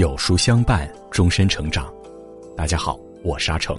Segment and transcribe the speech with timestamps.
[0.00, 1.92] 有书相伴，终身成长。
[2.56, 3.78] 大家好，我是阿成。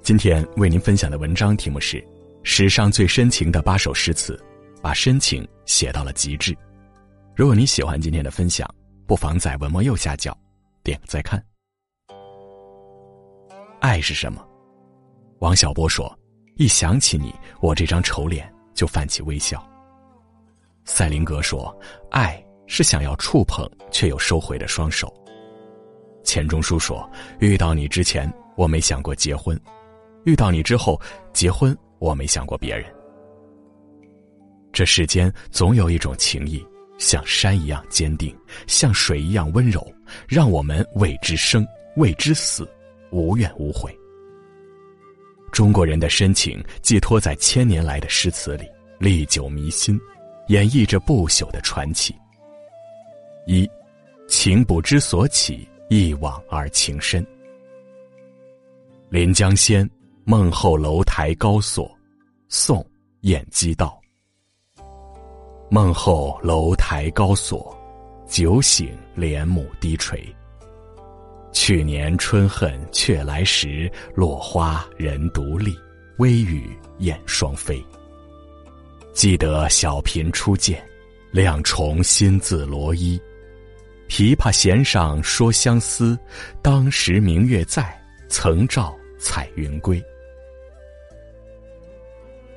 [0.00, 1.96] 今天为您分享的文章题目是
[2.44, 4.36] 《史上最深情的八首诗词》，
[4.80, 6.56] 把深情写到了极致。
[7.34, 8.72] 如果你喜欢今天的分享，
[9.04, 10.38] 不妨在文末右下角
[10.84, 11.44] 点个再看。
[13.80, 14.40] 爱是什么？
[15.40, 16.16] 王小波说
[16.54, 19.68] ：“一想起你，我这张丑脸就泛起微笑。”
[20.86, 21.76] 赛林格说
[22.12, 22.40] ：“爱。”
[22.74, 25.12] 是想要触碰却又收回的双手。
[26.24, 27.06] 钱钟书说
[27.38, 29.54] ：“遇到你之前，我没想过结婚；
[30.24, 30.98] 遇到你之后，
[31.34, 32.86] 结婚我没想过别人。”
[34.72, 36.66] 这世间总有一种情谊，
[36.96, 38.34] 像山一样坚定，
[38.66, 39.86] 像水一样温柔，
[40.26, 41.66] 让我们为之生，
[41.96, 42.66] 为之死，
[43.10, 43.94] 无怨无悔。
[45.52, 48.64] 中国人的深情寄托在千年来的诗词里，
[48.98, 50.00] 历久弥新，
[50.48, 52.14] 演绎着不朽的传奇。
[53.46, 53.68] 一，
[54.28, 57.26] 情不知所起，一往而情深。
[59.08, 59.88] 临江仙，
[60.24, 61.90] 梦后楼台高锁。
[62.48, 62.78] 宋·
[63.22, 63.98] 晏几道。
[65.70, 67.74] 梦后楼台高锁，
[68.28, 70.22] 酒醒帘幕低垂。
[71.50, 75.74] 去年春恨却来时，落花人独立，
[76.18, 77.82] 微雨燕双飞。
[79.12, 80.82] 记得小嫔初见，
[81.30, 83.20] 两重新自罗衣。
[84.12, 86.18] 琵琶弦上说相思，
[86.60, 90.04] 当时明月在，曾照彩云归。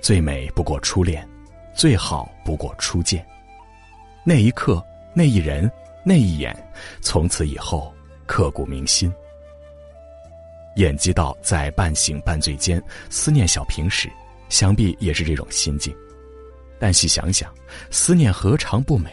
[0.02, 1.25] 最美不过初恋，
[1.73, 3.25] 最好不过初见。
[4.25, 5.72] 那一刻，那一人，
[6.03, 6.53] 那一眼，
[7.00, 9.09] 从此以后刻骨铭心。
[10.75, 14.12] 演技到在半醒半醉间思念小平时，
[14.50, 15.95] 想必也是这种心境。
[16.78, 17.50] 但细想想，
[17.90, 19.09] 思念何尝不美？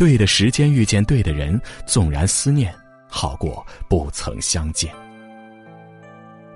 [0.00, 2.74] 对的时间遇见对的人，纵然思念，
[3.06, 4.90] 好过不曾相见。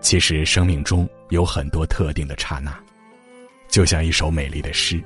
[0.00, 2.75] 其实生命中有很多特定的刹那，
[3.69, 4.99] 就像一首美丽的诗，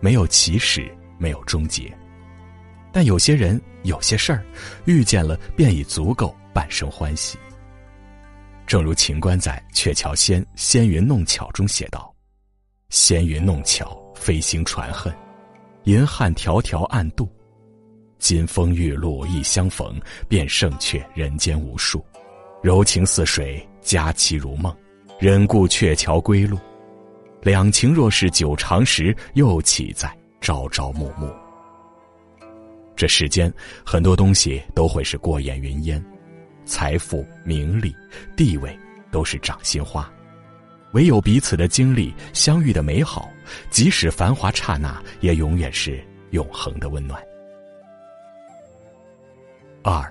[0.00, 1.96] 没有起始，没有终结。
[2.92, 4.44] 但有些人，有些事儿，
[4.86, 7.38] 遇见了便已足够半生欢喜。
[8.66, 12.12] 正如秦观在《鹊桥仙·仙云弄巧》中写道
[12.90, 15.14] ：“仙云弄巧，飞星传恨，
[15.84, 17.32] 银汉迢迢暗度。”
[18.24, 22.02] 金风玉露一相逢，便胜却人间无数。
[22.62, 24.74] 柔情似水，佳期如梦，
[25.20, 26.58] 忍顾鹊桥归路。
[27.42, 31.30] 两情若是久长时，又岂在朝朝暮暮？
[32.96, 33.52] 这世间
[33.84, 36.02] 很多东西都会是过眼云烟，
[36.64, 37.94] 财富、名利、
[38.34, 38.74] 地位
[39.10, 40.10] 都是掌心花，
[40.94, 43.28] 唯有彼此的经历、相遇的美好，
[43.68, 47.22] 即使繁华刹那，也永远是永恒的温暖。
[49.84, 50.02] 二，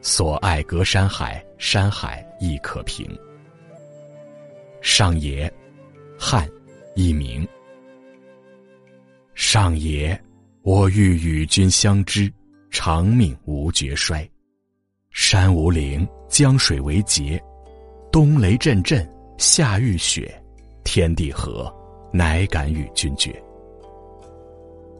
[0.00, 3.04] 所爱隔山海，山海亦可平。
[4.80, 5.52] 上野，
[6.16, 6.48] 汉，
[6.94, 7.46] 佚名。
[9.34, 10.18] 上野，
[10.62, 12.32] 我欲与君相知，
[12.70, 14.26] 长命无绝衰。
[15.10, 17.42] 山无陵，江水为竭，
[18.12, 19.04] 冬雷阵阵，
[19.38, 20.40] 夏雨雪，
[20.84, 21.74] 天地合，
[22.12, 23.34] 乃敢与君绝。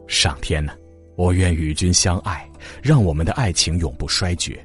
[0.05, 0.73] 上天呢？
[1.15, 2.46] 我愿与君相爱，
[2.81, 4.57] 让我们的爱情永不衰绝。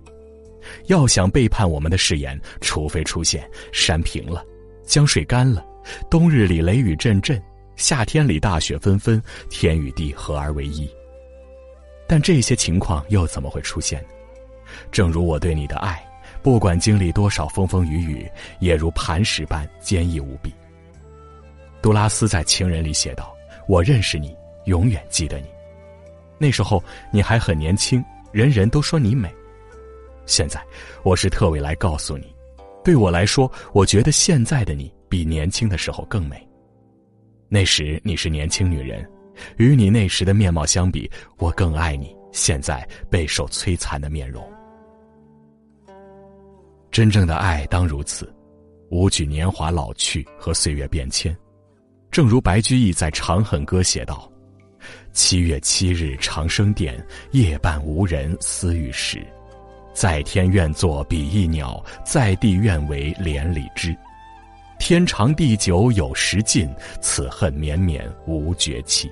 [0.87, 4.45] 要想背叛我们的誓言，除非出现山平了，
[4.85, 5.65] 江水干了，
[6.09, 7.43] 冬日里雷雨阵阵，
[7.77, 9.21] 夏天里大雪纷纷，
[9.51, 10.89] 天与地合而为一。
[12.07, 14.05] 但这些情况又怎么会出现？
[14.91, 16.03] 正如我对你的爱，
[16.43, 20.53] 不管经历多少风风雨雨，也如磐石般坚毅无比。
[21.83, 23.35] 杜拉斯在《情人》里写道
[23.67, 24.37] ：“我认识你，
[24.67, 25.47] 永远记得你。”
[26.43, 26.83] 那时候
[27.13, 29.33] 你还很年轻，人人都说你美。
[30.27, 30.61] 现在
[31.05, 32.35] 我是特为来告诉你，
[32.83, 36.45] 对我来说，我觉得现在的你比年轻的时候更美。
[37.49, 39.09] 那时你是年轻女人，
[39.57, 41.09] 与你那时的面貌相比，
[41.39, 44.45] 我更爱你现在备受摧残的面容。
[46.91, 48.35] 真正的爱当如此，
[48.91, 51.37] 无惧年华老去和岁月变迁。
[52.11, 54.29] 正如白居易在《长恨歌》写道。
[55.13, 59.25] 七月七日长生殿，夜半无人私语时。
[59.95, 63.95] 在天愿作比翼鸟，在地愿为连理枝。
[64.79, 66.69] 天长地久有时尽，
[67.01, 69.11] 此恨绵绵无绝期。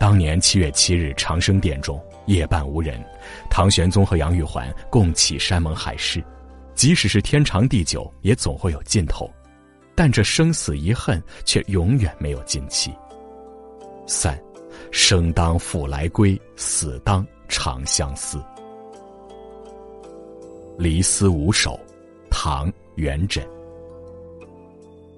[0.00, 3.02] 当年七月七日长生殿中，夜半无人，
[3.48, 6.22] 唐玄宗和杨玉环共起山盟海誓，
[6.74, 9.32] 即使是天长地久，也总会有尽头，
[9.94, 12.92] 但这生死一恨却永远没有尽期。
[14.06, 14.38] 三，
[14.90, 18.42] 生当复来归，死当长相思。
[20.76, 21.78] 离思无首，
[22.30, 23.42] 唐·元稹。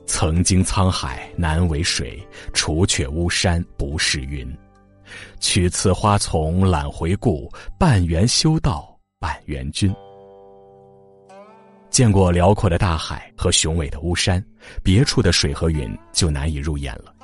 [0.07, 2.23] 曾经沧海难为水，
[2.53, 4.47] 除却巫山不是云。
[5.41, 9.95] 取次花丛懒回顾，半缘修道半缘君。
[11.91, 14.45] 见过辽阔的大海和雄伟的巫山，
[14.83, 17.16] 别处的水和云就难以入眼了。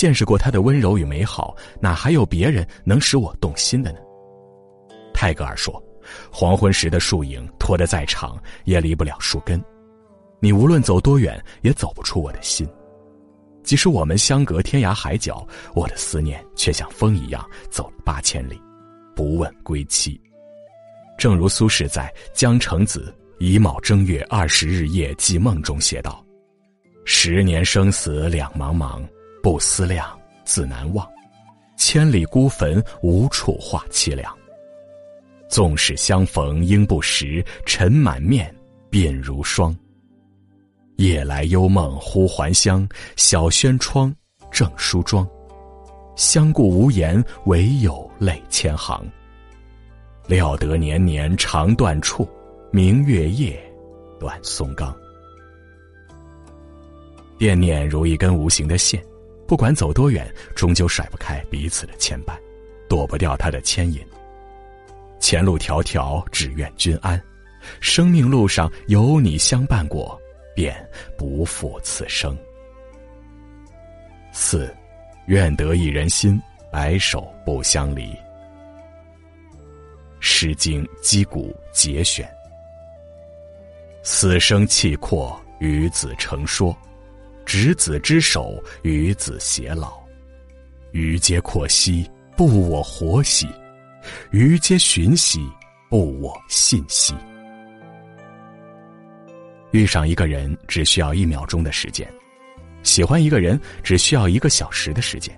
[0.00, 3.98] 见识过他的温柔与美好，哪还有别人能使我动心的呢？
[5.12, 5.70] 泰戈尔说
[6.32, 9.62] ：“黄昏时的树影拖得再长，也离不了树根。
[10.40, 12.66] 你无论走多远，也走不出我的心。
[13.62, 18.58] 即使我们相隔天涯海角，我的思念却像风一样走了八千里，
[19.14, 20.18] 不问归期。”
[21.18, 23.14] 正如苏轼在《江城子·
[23.44, 26.24] 乙卯正月二十日夜寄梦》中写道
[27.04, 29.06] ：“十年生死两茫茫。”
[29.42, 31.06] 不思量，自难忘；
[31.76, 34.34] 千里孤坟，无处话凄凉。
[35.48, 38.54] 纵使相逢应不识，尘满面，
[38.90, 39.76] 鬓如霜。
[40.96, 44.14] 夜来幽梦忽还乡，小轩窗，
[44.50, 45.26] 正梳妆。
[46.16, 49.02] 相顾无言，唯有泪千行。
[50.26, 52.28] 料得年年肠断处，
[52.70, 53.58] 明月夜，
[54.20, 54.94] 断松冈。
[57.38, 59.02] 惦念如一根无形的线。
[59.50, 62.38] 不管走多远，终究甩不开彼此的牵绊，
[62.88, 64.00] 躲不掉他的牵引。
[65.18, 67.20] 前路迢迢，只愿君安。
[67.80, 70.16] 生命路上有你相伴过，
[70.54, 70.72] 便
[71.18, 72.38] 不负此生。
[74.30, 74.72] 四，
[75.26, 78.12] 愿得一人心，白首不相离。
[80.20, 82.24] 《诗经·击鼓》节选。
[84.04, 86.72] 死生契阔，与子成说。
[87.52, 89.88] 执子之手，与子偕老；
[90.92, 93.44] 余皆阔兮，不我活兮；
[94.30, 95.40] 余皆寻兮，
[95.88, 97.12] 不我信兮。
[99.72, 102.08] 遇上一个人只需要一秒钟的时间，
[102.84, 105.36] 喜欢一个人只需要一个小时的时间，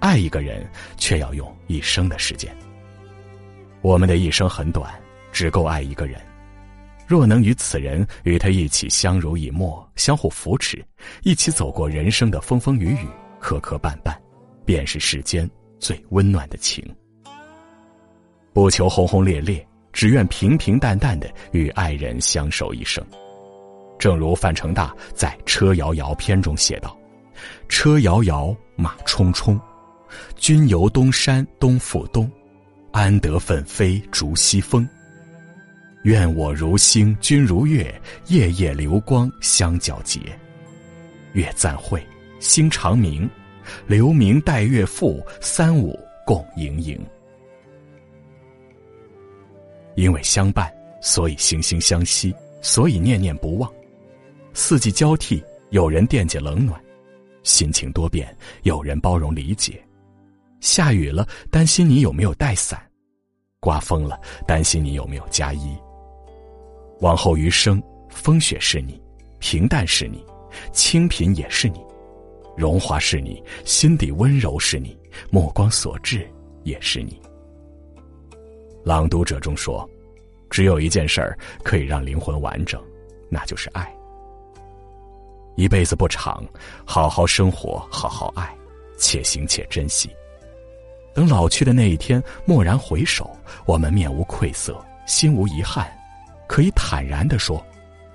[0.00, 2.54] 爱一个人却要用一生的时间。
[3.80, 4.92] 我们的一生很短，
[5.32, 6.20] 只够爱一个人。
[7.12, 10.82] 若能与此人与他一起相濡以沫，相互扶持，
[11.24, 13.06] 一起走过人生的风风雨雨、
[13.38, 14.16] 磕磕绊绊，
[14.64, 15.46] 便是世间
[15.78, 16.82] 最温暖的情。
[18.54, 19.62] 不求轰轰烈烈，
[19.92, 23.04] 只愿平平淡淡的与爱人相守一生。
[23.98, 26.96] 正如范成大在《车遥遥》篇中写道
[27.68, 29.60] ：“车遥遥，马冲冲，
[30.36, 32.26] 君游东山东复东，
[32.90, 34.88] 安得奋飞逐西风。”
[36.02, 40.18] 愿我如星，君如月，夜夜流光相皎洁。
[41.32, 42.04] 月暂晦，
[42.40, 43.28] 星长明，
[43.86, 47.00] 留明待月复，三五共盈盈。
[49.94, 53.72] 因为相伴，所以惺惺相惜，所以念念不忘。
[54.54, 56.76] 四季交替，有人惦记冷暖；
[57.44, 59.80] 心情多变，有人包容理解。
[60.60, 62.76] 下雨了，担心你有没有带伞；
[63.60, 65.76] 刮风了，担心你有没有加衣。
[67.02, 69.02] 往后余生，风雪是你，
[69.40, 70.24] 平淡是你，
[70.72, 71.84] 清贫也是你，
[72.56, 74.96] 荣华是你，心底温柔是你，
[75.28, 76.24] 目光所至
[76.62, 77.20] 也是你。
[78.84, 79.88] 朗读者中说
[80.48, 82.80] ：“只有一件事儿可以让灵魂完整，
[83.28, 83.92] 那就是爱。
[85.56, 86.40] 一辈子不长，
[86.84, 88.48] 好好生活，好好爱，
[88.96, 90.08] 且行且珍惜。
[91.12, 93.28] 等老去的那一天，蓦然回首，
[93.66, 95.92] 我们面无愧色，心无遗憾。”
[96.52, 97.64] 可以坦然的说，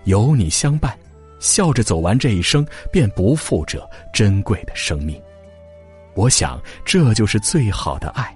[0.04, 0.96] 有你相伴，
[1.40, 5.20] 笑着走完这一生，便不负这珍贵的生命。
[6.14, 8.32] 我想，这就是最好的爱。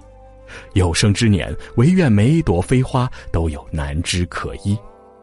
[0.72, 4.76] 有生之年，唯愿每朵飞花都有南枝可依，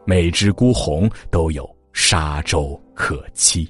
[0.06, 3.68] 每枝孤红都有沙洲可栖。